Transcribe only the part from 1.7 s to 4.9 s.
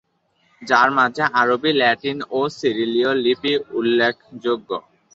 Latin ও সিরিলিয় লিপি উল্লপখযোগ্য।